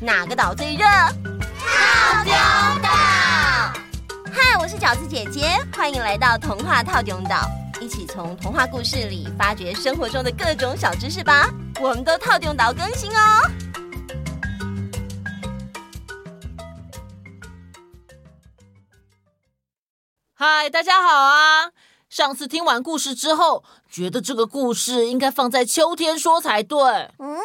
[0.00, 0.84] 哪个岛最热？
[0.84, 2.32] 套丁
[2.82, 2.88] 岛。
[4.30, 7.48] 嗨，我是饺子姐姐，欢迎来到童话套丁岛，
[7.80, 11.48] 一起从童话故事里发掘生活中的各种小知识吧。
[11.80, 13.50] 我们都套丁岛更新哦。
[20.34, 21.70] 嗨，大家好啊！
[22.10, 26.78] 上次听完故事之后，觉得这个故事应该放在秋天说才对。
[27.18, 27.42] 嗯，为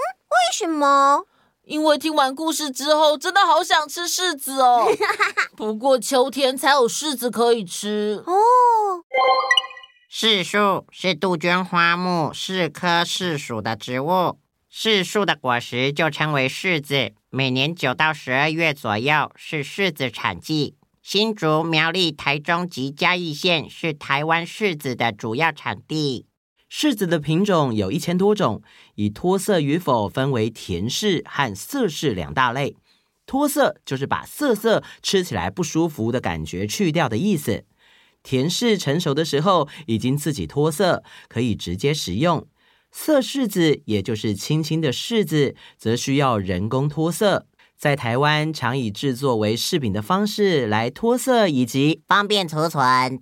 [0.54, 1.24] 什么？
[1.72, 4.86] 因为听完故事之后，真的好想吃柿子哦。
[5.56, 8.34] 不过秋天才有柿子可以吃哦。
[10.12, 14.38] 柿树是杜鹃花目柿科柿属的植物，
[14.70, 17.14] 柿树的果实就称为柿子。
[17.30, 20.76] 每年九到十二月左右是柿子产季。
[21.02, 26.26] 新竹、苗栗、台中及嘉义县是台湾柿子的主要产地。
[26.72, 28.62] 柿子的品种有一千多种，
[28.96, 32.78] 以脱色与否分为甜柿和涩柿两大类。
[33.26, 37.66] 脱色就是把涩涩吃起来不舒服的感觉去掉的意思。
[38.24, 42.48] 甜柿成熟的时候已经自己脱色，可以直接食用。
[42.90, 47.48] 涩柿子也就是青青的柿子，则需要人工脱色。
[47.78, 53.22] 在台湾，常以制作为柿饼的方式来脱色，以及方便储存。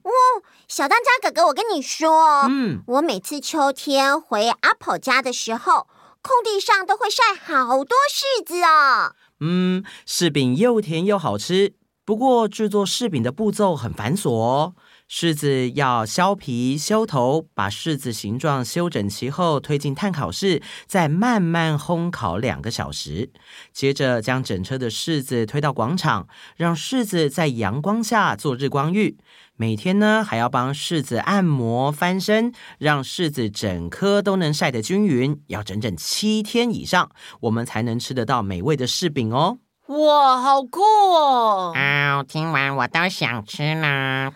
[0.69, 5.87] 小当家哥哥，我跟你说，嗯，我每次秋天回阿婆家的时候，
[6.21, 9.15] 空地上都会晒好多柿子哦。
[9.39, 11.73] 嗯，柿饼又甜又好吃，
[12.09, 14.73] 不过制作柿饼的步骤很繁琐哦。
[15.07, 23.29] 柿子要削皮、修头，把柿子形状修整齐后，推进炭烤室，再慢慢烘烤两个小时。
[23.71, 29.19] 接着将整车的柿子推到广场，让柿子在阳光下做日光浴。
[29.55, 35.39] 每天呢，还要帮柿子按摩、翻身，让柿子整颗都能晒得均匀。
[35.45, 39.59] 要整整七天以上，我们才能吃得到美味的柿饼哦。
[39.89, 41.73] 哇，好酷哦！
[41.75, 44.31] 啊，听完我都想吃呢。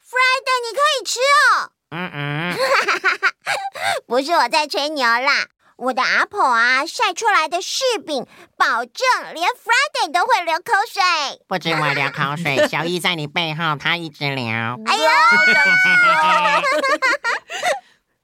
[0.00, 1.70] Friday，你可以吃哦。
[1.90, 2.56] 嗯嗯，
[4.08, 8.26] 不是我在吹牛啦，我的阿婆啊晒出来的柿饼，
[8.56, 8.94] 保证
[9.34, 11.02] 连 Friday 都会流口水。
[11.46, 14.46] 不止我流口水，小易在你背后，他一直流。
[14.46, 15.04] 哎呦，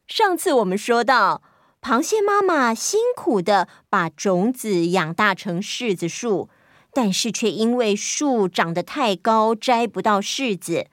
[0.09, 1.43] 上次我们说到，
[1.83, 6.49] 螃蟹妈妈辛苦的把种子养大成柿子树，
[6.95, 10.89] 但是却因为树长得太高，摘不到柿子。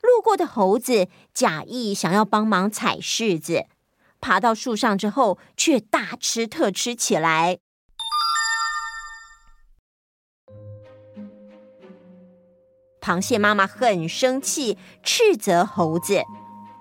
[0.00, 3.66] 路过的猴子假意想要帮忙采柿子，
[4.20, 7.58] 爬到树上之后，却大吃特吃起来。
[13.00, 16.22] 螃蟹妈妈很生气，斥责猴子：“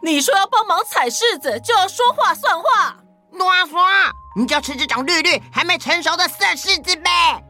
[0.01, 2.97] 你说要帮忙采柿子，就要说话算话。
[3.31, 3.79] 乱说！
[4.35, 7.43] 你就吃这种绿绿还没成熟的涩柿子呗。”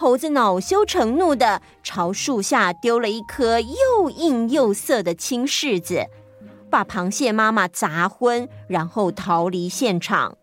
[0.00, 6.06] 猴子恼羞成怒地朝树下丢了一颗又硬又涩的青柿子，
[6.70, 10.38] 把螃蟹妈妈砸昏，然后逃离现场。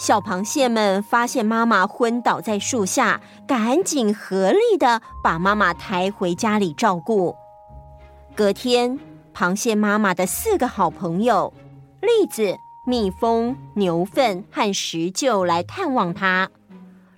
[0.00, 7.36] 小螃蟹们发现妈妈昏倒在树下，赶紧合力地把妈妈抬回家里照顾。
[8.34, 8.98] 隔天，
[9.34, 11.52] 螃蟹妈妈的四个好朋友——
[12.00, 16.48] 栗子、蜜蜂、牛粪和石臼来探望她。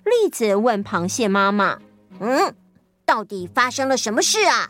[0.09, 1.79] 栗子问螃蟹妈妈
[2.19, 2.53] ：“嗯，
[3.05, 4.69] 到底发生了什么事啊？”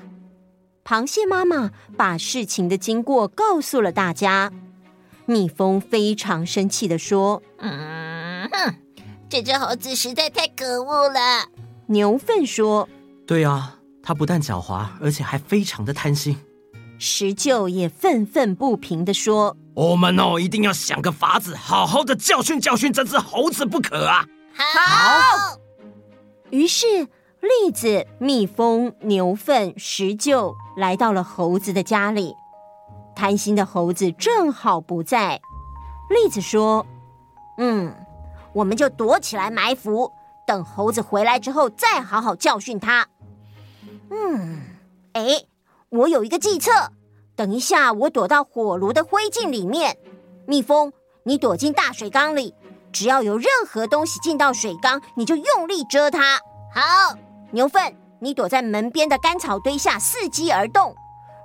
[0.86, 4.52] 螃蟹妈妈把事情的经过告诉了大家。
[5.26, 8.76] 蜜蜂非常生气的说：“嗯哼，
[9.30, 11.46] 这只猴子实在太可恶了。”
[11.86, 12.90] 牛粪说
[13.28, 16.36] ：“对啊，它不但狡猾，而且还非常的贪心。”
[16.98, 24.26] 石臼也愤愤不平的说：“我们哦，一定要想个法子，好好的教训教训这只猴子不可啊！”
[24.60, 25.58] 好。
[26.50, 26.86] 于是，
[27.40, 32.36] 栗子、蜜蜂、牛粪、石臼来到了猴子的家里。
[33.16, 35.42] 贪心的猴子正好不在。
[36.10, 36.86] 栗子说
[37.58, 37.94] ：“嗯，
[38.54, 40.12] 我们就躲起来埋伏，
[40.48, 43.08] 等猴子回来之后再好好教训他。”
[44.10, 44.62] 嗯，
[45.14, 45.44] 哎，
[45.90, 46.72] 我有一个计策。
[47.36, 49.98] 等一下，我躲到火炉的灰烬里面。
[50.46, 50.92] 蜜蜂，
[51.24, 52.54] 你躲进大水缸里。
[52.92, 56.40] 只要有任何东西进到水缸，你就用力遮它。
[56.74, 57.16] 好，
[57.52, 60.96] 牛粪，你躲在门边的干草堆下，伺机而动。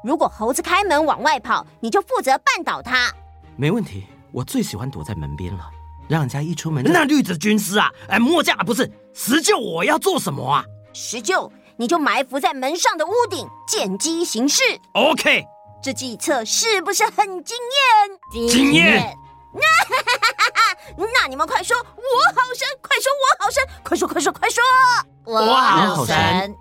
[0.02, 3.10] 如果猴子开门往外跑，你就负责绊倒它。
[3.56, 5.70] 没问题，我最喜欢躲在门边了，
[6.08, 6.84] 让人家一出门。
[6.84, 10.64] 那绿子军师啊，哎，末将不是石臼，我要做什么啊？
[10.92, 14.62] 石臼，你就埋伏在门上的屋顶，见机行事。
[14.92, 15.44] OK，
[15.82, 17.56] 这计策是不是很惊
[18.34, 18.48] 艳？
[18.50, 19.16] 惊艳。
[20.96, 21.82] 那你们快说，我
[22.34, 22.66] 好神！
[22.80, 23.62] 快说，我好神！
[23.82, 24.62] 快说，快说，快说！
[25.24, 26.54] 我好神！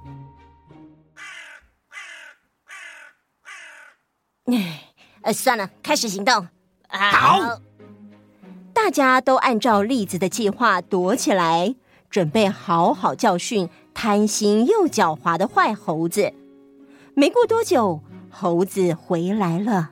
[4.45, 6.47] 哎，呃，算了，开始行动。
[6.89, 7.59] 好，
[8.73, 11.75] 大家都按照栗子的计划躲起来，
[12.09, 16.33] 准备好好教训贪心又狡猾的坏猴子。
[17.15, 19.91] 没过多久，猴子回来了。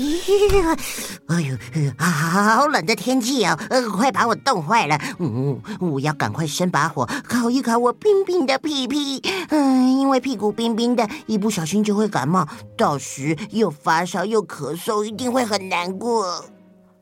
[1.28, 1.56] 哎呦，
[1.98, 3.56] 好冷的天气哦！
[3.92, 4.98] 快把我冻坏了。
[5.18, 9.22] 嗯，我要赶快生把火，烤一烤我冰冰的屁屁。
[9.50, 16.44] 嗯，因为屁股冰冰的，一不小心就会感冒，到时又发烧又咳嗽，一定会很难过。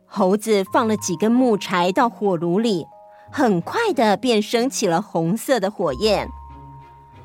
[0.06, 2.86] 猴子放了几根木柴到火炉里，
[3.30, 6.28] 很快的便升起了红色的火焰。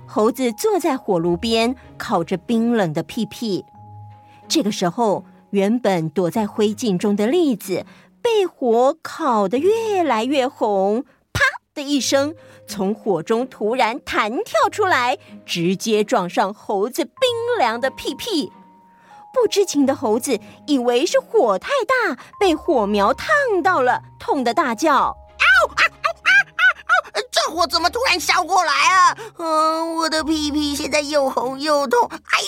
[0.05, 3.65] 猴子坐在火炉边，烤着冰冷的屁屁。
[4.47, 5.23] 这个时候，
[5.53, 7.85] 原本躲在灰烬中的栗子
[8.23, 11.41] 被火烤得越来越红，啪
[11.75, 12.33] 的一声，
[12.67, 17.13] 从火中突然弹跳出来，直接撞上猴子冰
[17.59, 18.51] 凉的屁屁。
[19.31, 23.27] 不知情的猴子以为是火太大，被火苗烫
[23.61, 24.91] 到了，痛得大叫
[25.37, 26.31] ：“嗷啊啊啊
[27.13, 27.21] 啊！
[27.29, 29.17] 这火怎么突然烧过来啊？
[29.37, 32.47] 嗯，我的屁屁现在又红又痛，哎呦！”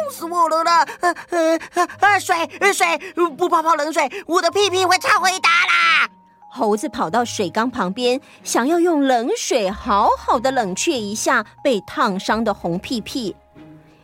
[0.00, 0.86] 冻死我了啦！
[1.00, 1.58] 呃呃
[2.00, 2.36] 呃，水
[2.72, 2.98] 水，
[3.36, 6.08] 不泡泡冷水，我的屁屁会超回答啦！
[6.50, 13.36] 猴子跑到水缸旁边，想要用冷水好好的冷却一下被烫伤的红屁屁。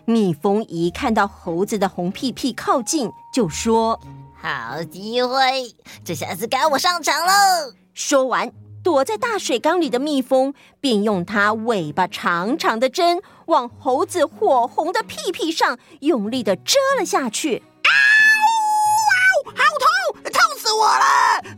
[0.04, 3.98] 蜜蜂一看到猴子的红屁屁靠近，就说
[4.40, 7.32] ：“好机会，这下子该我上场喽！”
[7.94, 8.52] 说完。
[8.86, 17.64] 躲在大水缸里的蜜蜂便用它尾巴长长的针往猴子火红的屁屁上用力的蛰了下去。
[17.82, 17.90] 嗷
[19.50, 21.04] 嗷，好痛，痛死我了！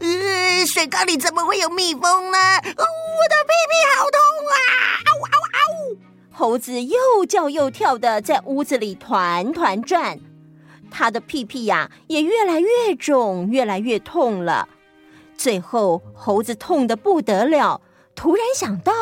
[0.01, 2.39] 呃，水缸里怎么会有蜜蜂呢？
[2.39, 4.57] 我的屁屁好痛啊！
[5.05, 5.99] 嗷嗷嗷！
[6.33, 10.19] 猴子又叫又跳的在屋子里团团转，
[10.91, 14.67] 它的屁屁呀也越来越肿，越来越痛了。
[15.39, 17.81] 最后，猴子痛得不得了，
[18.17, 18.93] 突然想到：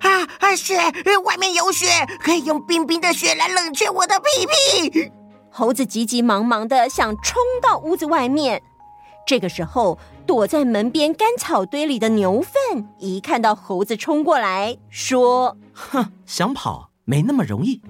[0.00, 0.76] 啊啊，雪！
[1.24, 1.86] 外面有雪，
[2.20, 4.46] 可以用冰冰的雪来冷却我的屁
[4.92, 5.10] 屁。
[5.50, 8.62] 猴子急急忙忙的想冲到屋子外面。
[9.26, 17.80] 这个时候，躲在门边干草堆里的牛粪一看到猴子冲过来，说：“哼，想跑没那么容易。”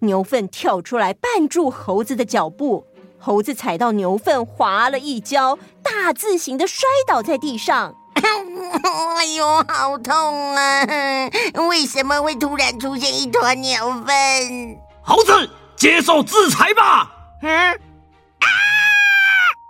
[0.00, 2.86] 牛粪跳出来绊住猴子的脚步。
[3.18, 5.58] 猴子踩到牛粪，滑了一跤，
[6.02, 7.94] 大字型的摔倒在地上。
[9.16, 10.84] 哎呦，好痛啊！
[11.68, 14.78] 为什么会突然出现一团鸟粪？
[15.02, 17.10] 猴子，接受制裁吧！
[17.42, 18.46] 嗯，啊！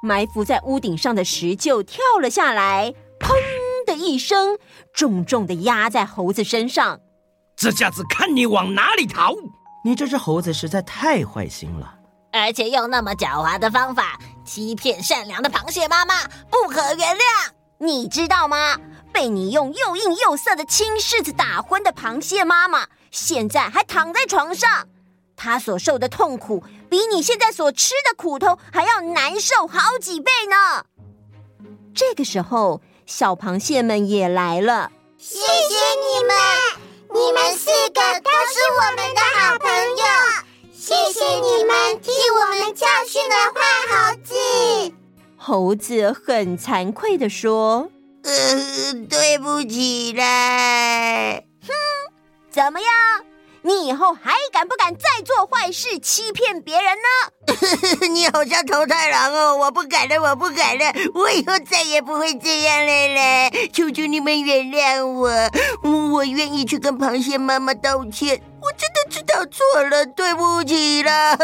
[0.02, 3.34] 埋伏在屋顶上的石臼跳了下来，砰
[3.86, 4.58] 的一声，
[4.92, 7.00] 重重的压在猴子身上。
[7.56, 9.34] 这下子看你往哪里逃！
[9.84, 11.94] 你这只猴子实在太坏心了。
[12.32, 17.48] 而且用那么狡猾的方法欺骗善良的螃蟹妈妈，不可原谅。
[17.78, 18.76] 你知道吗？
[19.12, 24.88] 被你用又硬又涩的青柿子打昏的螃蟹妈妈，现在还躺在床上。
[25.36, 30.84] 她所受的痛苦，比你现在所吃的苦头还要难受好几倍呢。
[31.94, 34.90] 这个时候，小螃蟹们也来了。
[35.18, 36.36] 谢谢你们，
[37.14, 40.43] 你们四个都是我们的好朋友。
[40.86, 44.94] 谢谢你们替我们教训了坏猴子。
[45.34, 47.90] 猴子很惭愧的说
[48.22, 51.72] ：“呃，对不起啦。”哼，
[52.50, 52.88] 怎么样？
[53.62, 58.04] 你以后还敢不敢再做坏事，欺骗别人呢？
[58.12, 59.56] 你好像头太郎哦！
[59.56, 63.50] 我不敢了，我不敢了，我以后再也不会这样了啦！
[63.72, 65.30] 求求你们原谅我，
[66.12, 68.38] 我愿意去跟螃蟹妈妈道歉。
[68.64, 71.36] 我真的知道错了，对不起啦！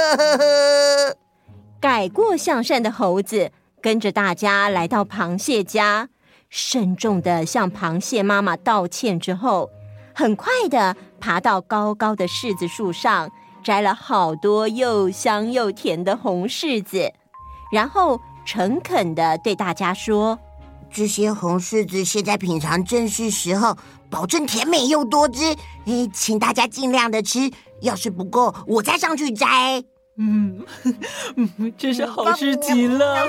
[1.81, 6.09] 改过向善的猴子跟着大家来到螃蟹家，
[6.49, 9.71] 慎重的向螃蟹妈妈道歉之后，
[10.15, 13.31] 很快的爬到高高的柿子树上，
[13.62, 17.12] 摘了好多又香又甜的红柿子，
[17.73, 20.39] 然后诚恳的对大家说
[20.93, 23.77] ：“这些红柿子现在品尝正是时候，
[24.11, 25.57] 保证甜美又多汁。
[25.87, 29.83] 哎，请大家尽量的吃，要是不够，我再上去摘。”
[30.23, 30.63] 嗯，
[31.79, 33.27] 真是好吃极了。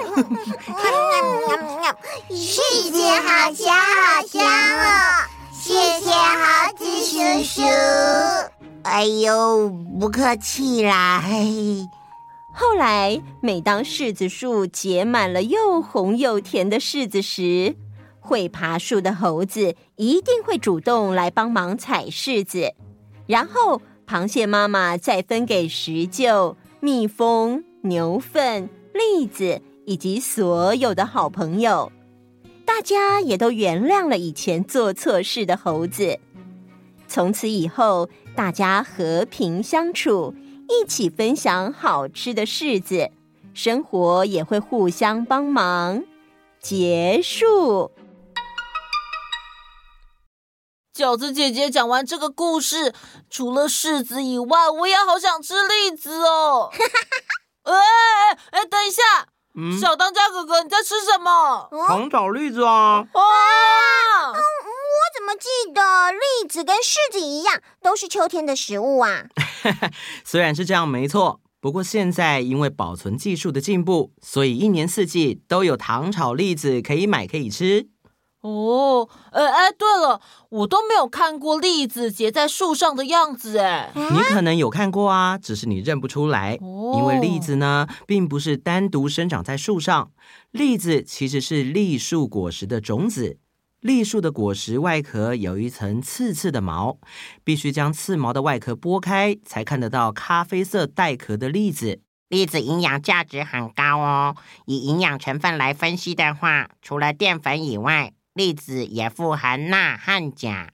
[2.29, 5.23] 柿子好香好香哦。
[5.53, 7.61] 谢谢猴子叔叔。
[8.81, 11.23] 哎呦，不客气啦。
[11.25, 11.87] 嘿，
[12.53, 17.75] 后来，每当柿子树结满了又红又甜的柿子时，
[18.19, 22.73] 会爬树的猴子一定会主动来帮忙采柿子，
[23.25, 31.91] 然后螃蟹妈妈再分给石臼、蜜蜂、牛粪、栗子以及所有的好朋友。
[32.65, 36.19] 大家也都原谅了以前做错事的猴子。
[37.07, 40.33] 从此以后，大家和平相处。
[40.71, 43.11] 一起分享好吃的柿子，
[43.53, 46.03] 生活也会互相帮忙。
[46.61, 47.91] 结束。
[50.95, 52.93] 饺子姐姐讲完这个故事，
[53.29, 56.71] 除了柿子以外，我也好想吃栗子哦。
[57.63, 59.01] 哎哎哎，等一下，
[59.55, 61.69] 嗯、小当家哥哥，你在吃什么？
[61.87, 63.05] 糖枣栗子啊！
[63.13, 64.33] 哇、啊！
[65.31, 69.27] 嗯，我记得栗子跟柿子一样，都是秋天的食物啊？
[70.25, 71.39] 虽然是这样，没错。
[71.61, 77.87] 不过现在因为保存技术的进步，所以一年四季都有糖炒栗子可以买可以吃。
[78.41, 80.19] 哦，哎哎，对了，
[80.49, 83.91] 我都没有看过栗子结在树上的样子哎。
[83.93, 86.57] 你可能有看过啊，只是你认不出来。
[86.59, 90.11] 哦，因为栗子呢，并不是单独生长在树上，
[90.49, 93.37] 栗子其实是栗树果实的种子。
[93.81, 96.99] 栗树的果实外壳有一层刺刺的毛，
[97.43, 101.99] 必须将刺毛的外壳剥开，才看得到咖啡色带壳的栗子。
[102.29, 104.35] 栗子营养价值很高哦。
[104.67, 110.71] 以营养成分来分析的话，除了淀粉以外，栗子也富含钠和钾。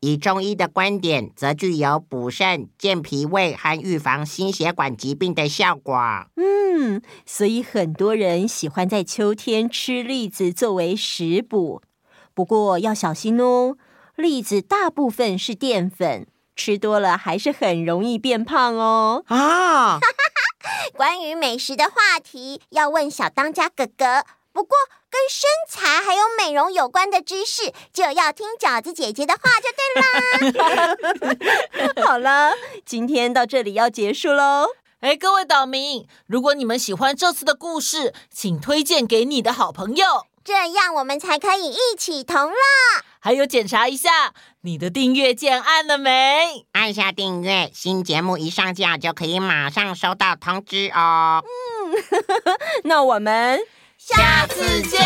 [0.00, 5.94] 以中医的观点，则具有补肾、健脾胃和预防心血管疾病的效果。
[6.36, 11.82] 嗯，所以很多人喜欢在秋天吃栗子作为食补。
[12.36, 13.78] 不过要小心哦，
[14.14, 19.24] 栗子大部分是淀粉，吃多了还是很容易变胖哦。
[19.28, 19.98] 啊！
[20.94, 24.76] 关于美食的话题要问小当家哥哥，不过
[25.08, 32.04] 跟身材还有美容有关的知识就要听饺子姐姐的话就对啦。
[32.06, 32.52] 好了，
[32.84, 34.66] 今天到这里要结束喽。
[35.00, 40.26] 哎，各位岛民，如果你们喜欢这次的故事，请推荐给你的好朋友。
[40.46, 42.56] 这样我们才可以一起同乐。
[43.18, 46.64] 还有，检查一下你的订阅键按了没？
[46.70, 51.42] 按下订阅，新节目一上架就可以马上收到通知哦。
[51.44, 51.94] 嗯，
[52.84, 53.58] 那我们
[53.98, 55.00] 下次见。